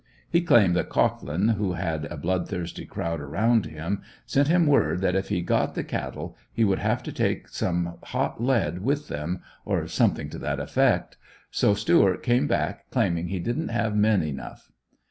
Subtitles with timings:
[0.31, 4.99] He claimed that Cohglin, who had a blood thirsty crowd around him, sent him word
[5.01, 9.09] that if he got the cattle he would have to take some hot lead with
[9.09, 11.17] them, or something to that effect.
[11.51, 14.71] So Stuart came back, claiming he didn't have men enough.